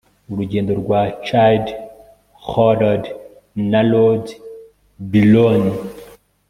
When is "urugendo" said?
0.31-0.71